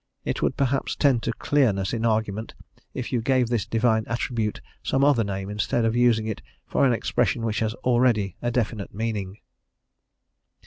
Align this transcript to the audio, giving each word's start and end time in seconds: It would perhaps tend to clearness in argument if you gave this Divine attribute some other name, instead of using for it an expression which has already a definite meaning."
It 0.25 0.41
would 0.41 0.57
perhaps 0.57 0.95
tend 0.95 1.21
to 1.21 1.33
clearness 1.33 1.93
in 1.93 2.05
argument 2.07 2.55
if 2.95 3.13
you 3.13 3.21
gave 3.21 3.49
this 3.49 3.67
Divine 3.67 4.03
attribute 4.07 4.59
some 4.81 5.03
other 5.03 5.23
name, 5.23 5.47
instead 5.47 5.85
of 5.85 5.95
using 5.95 6.25
for 6.65 6.85
it 6.85 6.87
an 6.87 6.93
expression 6.95 7.43
which 7.45 7.59
has 7.59 7.75
already 7.85 8.35
a 8.41 8.49
definite 8.49 8.95
meaning." 8.95 9.37